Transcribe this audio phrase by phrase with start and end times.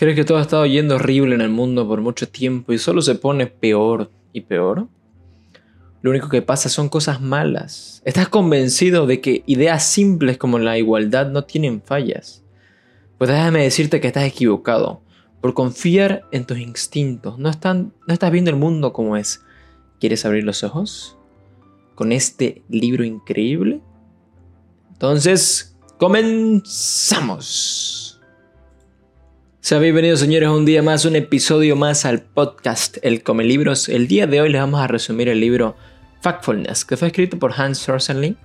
[0.00, 3.02] ¿Crees que todo ha estado yendo horrible en el mundo por mucho tiempo y solo
[3.02, 4.88] se pone peor y peor?
[6.00, 8.00] Lo único que pasa son cosas malas.
[8.06, 12.42] ¿Estás convencido de que ideas simples como la igualdad no tienen fallas?
[13.18, 15.02] Pues déjame decirte que estás equivocado.
[15.42, 17.38] Por confiar en tus instintos.
[17.38, 19.42] No, no estás viendo el mundo como es.
[20.00, 21.18] ¿Quieres abrir los ojos?
[21.94, 23.82] Con este libro increíble.
[24.94, 27.99] Entonces, comenzamos.
[29.62, 33.90] Sean bienvenidos señores un día más, un episodio más al podcast El Come Libros.
[33.90, 35.76] El día de hoy les vamos a resumir el libro
[36.22, 38.36] Factfulness, que fue escrito por Hans Rosling.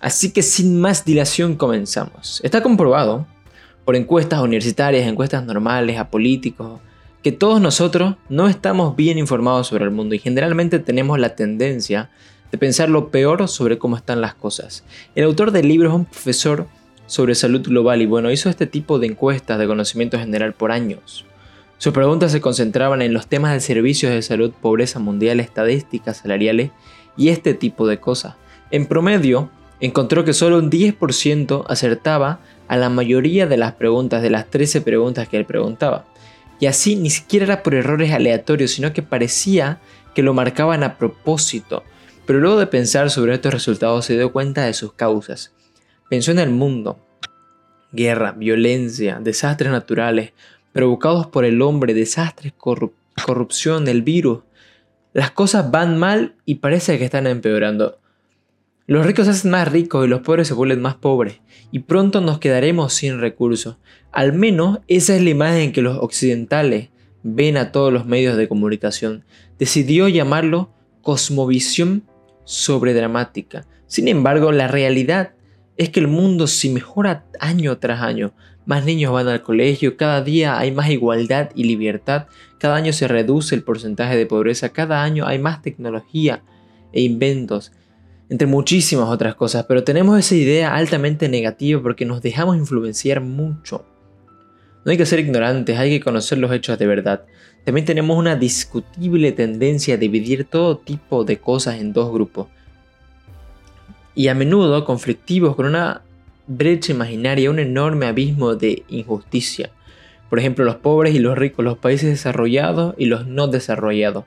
[0.00, 2.42] Así que sin más dilación comenzamos.
[2.44, 3.26] Está comprobado
[3.86, 6.78] por encuestas universitarias, encuestas normales, a políticos,
[7.22, 12.10] que todos nosotros no estamos bien informados sobre el mundo y generalmente tenemos la tendencia
[12.52, 14.84] de pensar lo peor sobre cómo están las cosas.
[15.14, 16.68] El autor del libro es un profesor
[17.06, 21.24] sobre salud global y bueno, hizo este tipo de encuestas de conocimiento general por años.
[21.78, 26.70] Sus preguntas se concentraban en los temas de servicios de salud, pobreza mundial, estadísticas salariales
[27.16, 28.36] y este tipo de cosas.
[28.70, 34.30] En promedio, encontró que solo un 10% acertaba a la mayoría de las preguntas de
[34.30, 36.06] las 13 preguntas que él preguntaba.
[36.60, 39.80] Y así ni siquiera era por errores aleatorios, sino que parecía
[40.14, 41.82] que lo marcaban a propósito.
[42.26, 45.52] Pero luego de pensar sobre estos resultados se dio cuenta de sus causas.
[46.14, 47.04] Pensó en el mundo.
[47.90, 50.32] Guerra, violencia, desastres naturales
[50.70, 54.44] provocados por el hombre, desastres, corrupción, el virus.
[55.12, 57.98] Las cosas van mal y parece que están empeorando.
[58.86, 61.40] Los ricos se hacen más ricos y los pobres se vuelven más pobres,
[61.72, 63.78] y pronto nos quedaremos sin recursos.
[64.12, 66.90] Al menos esa es la imagen que los occidentales
[67.24, 69.24] ven a todos los medios de comunicación.
[69.58, 70.70] Decidió llamarlo
[71.02, 72.04] cosmovisión
[72.44, 73.66] sobredramática.
[73.88, 75.32] Sin embargo, la realidad
[75.76, 78.32] es que el mundo si mejora año tras año.
[78.66, 82.26] Más niños van al colegio, cada día hay más igualdad y libertad,
[82.58, 86.42] cada año se reduce el porcentaje de pobreza, cada año hay más tecnología
[86.92, 87.72] e inventos,
[88.30, 93.84] entre muchísimas otras cosas, pero tenemos esa idea altamente negativa porque nos dejamos influenciar mucho.
[94.84, 97.26] No hay que ser ignorantes, hay que conocer los hechos de verdad.
[97.64, 102.48] También tenemos una discutible tendencia a dividir todo tipo de cosas en dos grupos
[104.14, 106.02] y a menudo conflictivos con una
[106.46, 109.70] brecha imaginaria, un enorme abismo de injusticia.
[110.30, 114.24] Por ejemplo, los pobres y los ricos, los países desarrollados y los no desarrollados.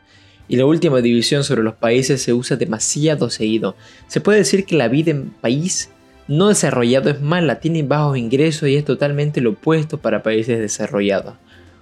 [0.48, 3.76] Y la última división sobre los países se usa demasiado seguido.
[4.08, 5.90] Se puede decir que la vida en país
[6.28, 11.36] no desarrollado es mala, tiene bajos ingresos y es totalmente lo opuesto para países desarrollados.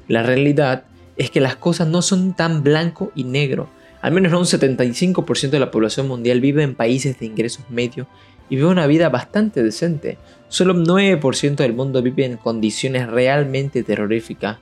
[0.08, 0.84] La realidad
[1.18, 3.70] es que las cosas no son tan blanco y negro.
[4.02, 8.08] Al menos un 75% de la población mundial vive en países de ingresos medios
[8.50, 10.18] y vive una vida bastante decente.
[10.48, 14.58] Solo un 9% del mundo vive en condiciones realmente terroríficas.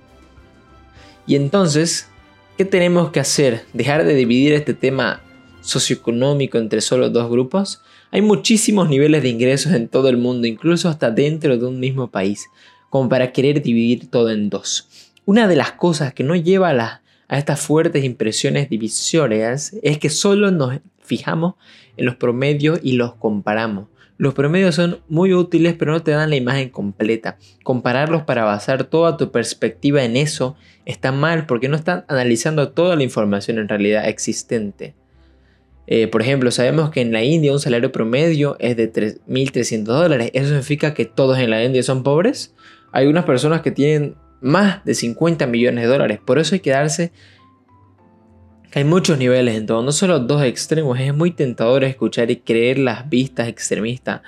[1.28, 2.08] Y entonces,
[2.58, 3.66] ¿qué tenemos que hacer?
[3.74, 5.22] ¿Dejar de dividir este tema
[5.62, 7.82] socioeconómico entre solo dos grupos?
[8.12, 12.12] Hay muchísimos niveles de ingresos en todo el mundo, incluso hasta dentro de un mismo
[12.12, 12.48] país,
[12.90, 14.88] como para querer dividir todo en dos.
[15.26, 17.03] Una de las cosas que no lleva a la
[17.34, 21.56] a estas fuertes impresiones divisorias es que solo nos fijamos
[21.98, 23.88] en los promedios y los comparamos.
[24.18, 27.40] Los promedios son muy útiles pero no te dan la imagen completa.
[27.64, 30.56] Compararlos para basar toda tu perspectiva en eso
[30.86, 34.94] está mal porque no están analizando toda la información en realidad existente.
[35.88, 40.30] Eh, por ejemplo, sabemos que en la India un salario promedio es de 3.300 dólares.
[40.36, 42.54] ¿Eso significa que todos en la India son pobres?
[42.92, 46.20] Hay unas personas que tienen más de 50 millones de dólares.
[46.24, 47.12] Por eso hay que darse
[48.70, 51.00] que hay muchos niveles en todo, no solo dos extremos.
[51.00, 54.22] Es muy tentador escuchar y creer las vistas extremistas.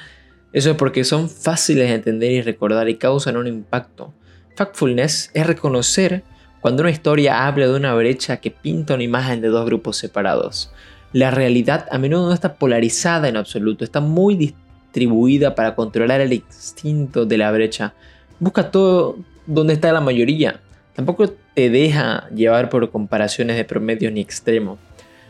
[0.53, 4.14] Eso es porque son fáciles de entender y recordar y causan un impacto.
[4.56, 6.24] Factfulness es reconocer
[6.62, 10.72] cuando una historia habla de una brecha que pinta una imagen de dos grupos separados.
[11.12, 16.34] La realidad a menudo no está polarizada en absoluto, está muy distribuida para controlar el
[16.34, 17.94] instinto de la brecha.
[18.40, 20.62] Busca todo, donde está la mayoría.
[20.96, 24.78] Tampoco te deja llevar por comparaciones de promedio ni extremo.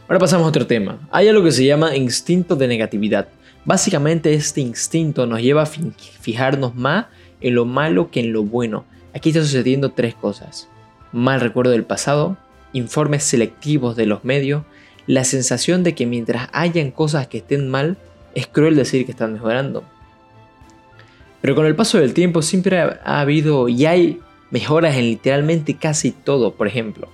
[0.07, 0.99] Ahora pasamos a otro tema.
[1.11, 3.27] Hay algo que se llama instinto de negatividad.
[3.65, 7.07] Básicamente este instinto nos lleva a fijarnos más
[7.41, 8.85] en lo malo que en lo bueno.
[9.13, 10.69] Aquí está sucediendo tres cosas.
[11.11, 12.37] Mal recuerdo del pasado,
[12.73, 14.63] informes selectivos de los medios,
[15.07, 17.97] la sensación de que mientras hayan cosas que estén mal,
[18.35, 19.83] es cruel decir que están mejorando.
[21.45, 24.19] Pero con el paso del tiempo siempre ha, habido y hay
[24.49, 26.55] mejoras en literalmente casi todo.
[26.55, 27.07] Por ejemplo,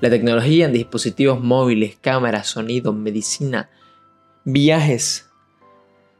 [0.00, 3.70] la tecnología en dispositivos móviles, cámaras, sonido, medicina,
[4.42, 5.30] viajes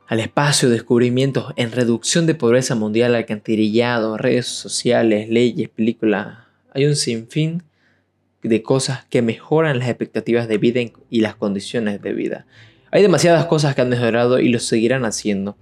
[0.07, 6.39] al espacio, descubrimientos en reducción de pobreza mundial, alcantarillado, redes sociales, leyes, películas,
[6.73, 7.65] hay un sinfín
[8.45, 12.47] de cosas que mejoran las expectativas de vida y las condiciones de vida.
[12.93, 15.57] Hay demasiadas cosas que han mejorado y lo seguirán haciendo.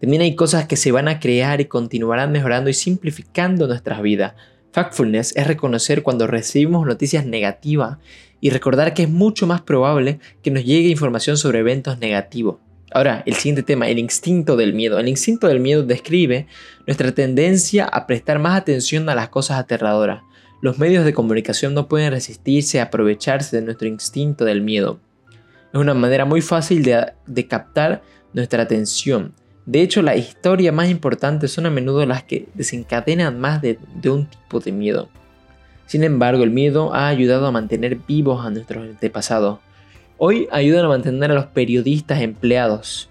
[0.00, 4.34] También hay cosas que se van a crear y continuarán mejorando y simplificando nuestras vidas.
[4.72, 7.98] Factfulness es reconocer cuando recibimos noticias negativas
[8.40, 12.56] y recordar que es mucho más probable que nos llegue información sobre eventos negativos.
[12.90, 14.98] Ahora, el siguiente tema, el instinto del miedo.
[14.98, 16.46] El instinto del miedo describe
[16.86, 20.22] nuestra tendencia a prestar más atención a las cosas aterradoras.
[20.62, 25.00] Los medios de comunicación no pueden resistirse a aprovecharse de nuestro instinto del miedo.
[25.72, 28.02] Es una manera muy fácil de, captar
[28.32, 29.34] nuestra atención.
[29.68, 34.24] De hecho, las historias más importantes son a menudo las que desencadenan más de, un
[34.24, 35.10] tipo de miedo.
[35.84, 39.58] Sin embargo, el miedo ha ayudado a mantener vivos a nuestros antepasados.
[40.16, 43.10] Hoy ayudan a mantener a los periodistas empleados.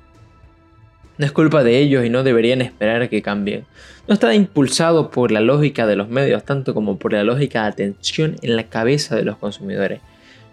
[1.19, 3.65] No es culpa de ellos y no deberían esperar que cambien.
[4.07, 7.67] No está impulsado por la lógica de los medios tanto como por la lógica de
[7.67, 10.01] atención en la cabeza de los consumidores.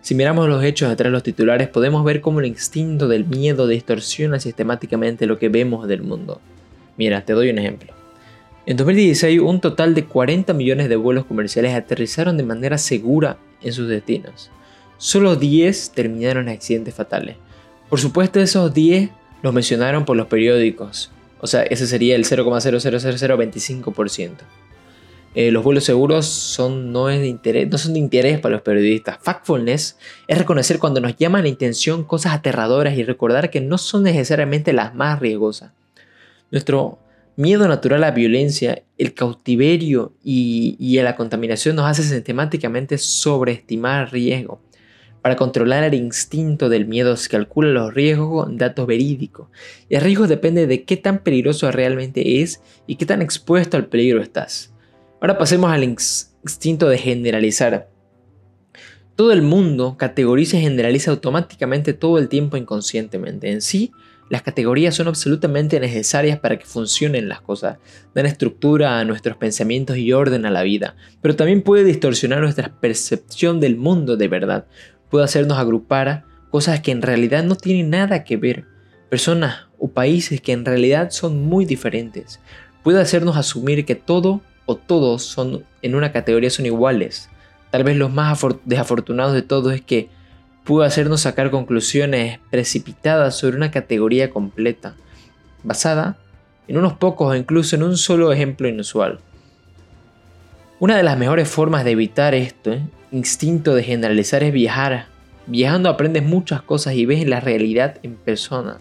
[0.05, 3.67] Si miramos los hechos detrás de los titulares, podemos ver cómo el instinto del miedo
[3.67, 6.43] distorsiona sistemáticamente lo que vemos del mundo.
[6.99, 7.95] Mira, te doy un ejemplo.
[8.67, 13.73] En 2016, un total de 40 millones de vuelos comerciales aterrizaron de manera segura en
[13.73, 14.51] sus destinos.
[14.99, 17.37] Solo 10 terminaron en accidentes fatales.
[17.89, 19.09] Por supuesto, esos 10
[19.41, 21.13] los mencionaron por los periódicos.
[21.41, 24.33] O sea, ese sería el 0,00025%.
[25.35, 28.63] Eh, los vuelos seguros son, no, es de interés, no son de interés para los
[28.63, 29.19] periodistas.
[29.21, 29.99] Factfulness
[30.29, 34.73] es reconocer cuando nos llaman la intención cosas aterradoras y recordar que no son necesariamente
[34.73, 35.73] las más riesgosas.
[36.53, 37.01] Nuestro
[37.37, 42.97] miedo natural a la violencia, el cautiverio y, y a la contaminación nos hace sistemáticamente
[42.97, 44.61] sobreestimar riesgo.
[45.21, 49.49] Para controlar el instinto del miedo se calcula los riesgos con datos verídicos.
[49.89, 54.21] El riesgo depende de qué tan peligroso realmente es y qué tan expuesto al peligro
[54.21, 54.74] estás.
[55.21, 57.89] Ahora pasemos al instinto de generalizar.
[59.17, 63.51] Todo el mundo categoriza y generaliza automáticamente todo el tiempo inconscientemente.
[63.51, 63.93] En sí,
[64.31, 67.79] las categorías son absolutamente necesarias para que funcionen las cosas,
[68.15, 72.81] dan estructura a nuestros pensamientos y orden a la vida, pero también puede distorsionar nuestra
[72.81, 74.67] percepción del mundo de verdad,
[75.11, 78.65] puede hacernos agrupar cosas que en realidad no tienen nada que ver,
[79.11, 82.41] personas o países que en realidad son muy diferentes,
[82.83, 87.29] puede hacernos asumir que todo o todos son en una categoría son iguales.
[87.71, 90.09] Tal vez los más desafortunados de todos es que
[90.65, 94.95] pudo hacernos sacar conclusiones precipitadas sobre una categoría completa,
[95.63, 96.17] basada
[96.67, 99.21] en unos pocos o incluso en un solo ejemplo inusual.
[100.81, 102.83] Una de las mejores formas de evitar esto, ¿eh?
[103.13, 105.07] instinto de generalizar, es viajar.
[105.47, 108.79] Viajando aprendes muchas cosas y ves la realidad en persona,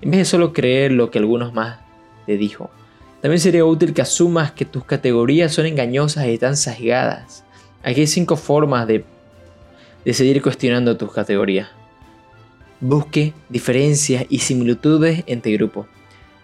[0.00, 1.78] en vez de solo creer lo que algunos más
[2.26, 2.70] te dijo.
[3.22, 7.44] También sería útil que asumas que tus categorías son engañosas y están sesgadas.
[7.84, 9.04] Aquí hay cinco formas de,
[10.04, 11.68] de seguir cuestionando tus categorías.
[12.80, 15.86] Busque diferencias y similitudes entre grupos.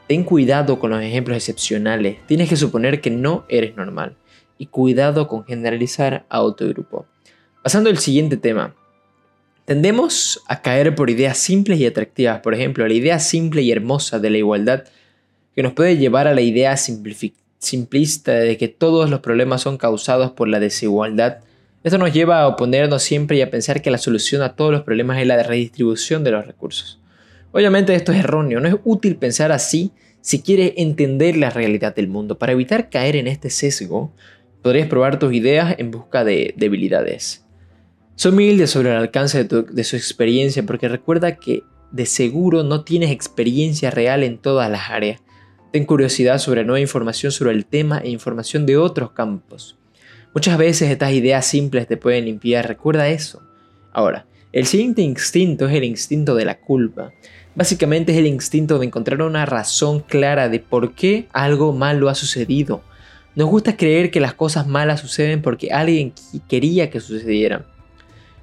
[0.06, 2.25] Ten cuidado con los ejemplos excepcionales.
[2.28, 4.14] Tienes que suponer que no eres normal.
[4.56, 7.06] Y cuidado con generalizar a otro grupo.
[7.64, 8.76] Pasando al siguiente tema.
[9.64, 12.38] Tendemos a caer por ideas simples y atractivas.
[12.40, 14.84] Por ejemplo, la idea simple y hermosa de la igualdad
[15.58, 20.30] que nos puede llevar a la idea simplista de que todos los problemas son causados
[20.30, 21.38] por la desigualdad.
[21.83, 24.83] Esto nos lleva a oponernos siempre y a pensar que la solución a todos los
[24.83, 27.00] problemas es la redistribución de los recursos.
[27.50, 29.90] Obviamente esto es erróneo, no es útil pensar así
[30.21, 32.38] si quieres entender la realidad del mundo.
[32.38, 34.12] Para evitar caer en este sesgo,
[34.62, 37.44] podrías probar tus ideas en busca de debilidades.
[38.14, 42.85] Soy humilde sobre el alcance de, de su experiencia porque recuerda que de seguro no
[42.85, 45.21] tienes experiencia real en todas las áreas.
[45.72, 49.76] Ten curiosidad sobre nueva información sobre el tema e información de otros campos.
[50.34, 53.42] Muchas veces estas ideas simples te pueden limpiar, recuerda eso.
[53.92, 57.12] Ahora, el siguiente instinto es el instinto de la culpa.
[57.54, 62.14] Básicamente es el instinto de encontrar una razón clara de por qué algo malo ha
[62.14, 62.82] sucedido.
[63.34, 66.14] Nos gusta creer que las cosas malas suceden porque alguien
[66.48, 67.66] quería que sucedieran.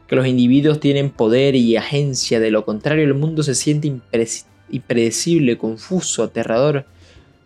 [0.07, 3.91] Que los individuos tienen poder y agencia, de lo contrario el mundo se siente
[4.69, 6.85] impredecible, confuso, aterrador.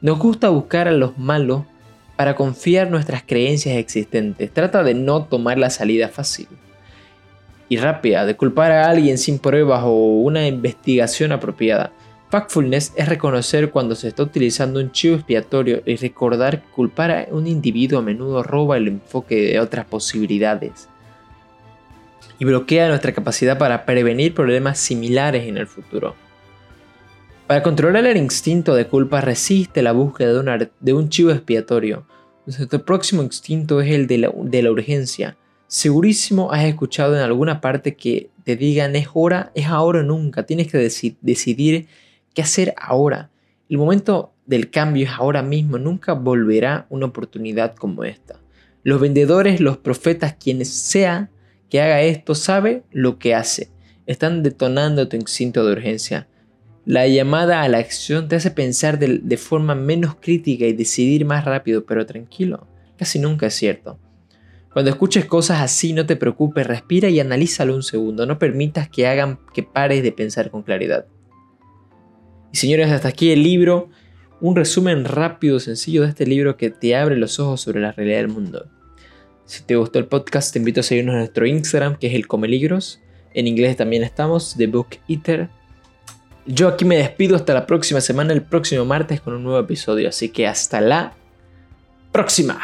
[0.02, 1.64] Nos gusta buscar a los malos
[2.16, 4.50] para confiar nuestras creencias existentes.
[4.54, 6.48] Trata de no tomar la salida fácil
[7.68, 11.92] y rápida de culpar a alguien sin pruebas o una investigación apropiada.
[12.30, 17.28] Factfulness es reconocer cuando se está utilizando un chivo expiatorio y recordar que culpar a
[17.32, 20.88] un individuo a menudo roba el enfoque de otras posibilidades
[22.38, 26.16] y bloquea nuestra capacidad para prevenir problemas similares en el futuro.
[27.50, 32.06] Para controlar el instinto de culpa resiste la búsqueda de un, chivo expiatorio.
[32.46, 35.36] Nuestro próximo instinto es el de la, urgencia.
[35.66, 40.46] Segurísimo has escuchado en alguna parte que te digan es hora, es ahora o nunca.
[40.46, 41.88] Tienes que decidir
[42.36, 43.32] qué hacer ahora.
[43.68, 45.80] El momento del cambio es ahora mismo.
[45.80, 48.40] Nunca volverá una oportunidad como esta.
[48.84, 51.32] Los vendedores, los profetas, quienes sea
[51.68, 53.72] que haga esto, sabe lo que hace.
[54.06, 56.28] Están detonando tu instinto de urgencia.
[56.90, 61.46] La llamada a la acción te hace pensar de, forma menos crítica y decidir más
[61.46, 62.66] rápido, pero tranquilo.
[62.98, 64.00] Casi nunca es cierto.
[64.74, 68.26] Cuando escuches cosas así, no te preocupes, respira y analízalo un segundo.
[68.26, 71.06] No permitas que hagan que pares de pensar con claridad.
[72.52, 73.92] Y señores, hasta aquí el libro.
[74.42, 78.18] Un resumen rápido, sencillo de este libro que te abre los ojos sobre la realidad
[78.18, 78.66] del mundo.
[79.46, 82.26] Si te gustó el podcast, te invito a seguirnos en nuestro Instagram, que es el
[82.26, 83.00] Come Libros.
[83.36, 85.52] En inglés también estamos, The Book Eater.
[86.52, 90.10] Yo aquí me despido hasta la próxima semana, el próximo martes con un nuevo episodio.
[90.10, 91.14] Así que hasta la
[92.12, 92.60] próxima.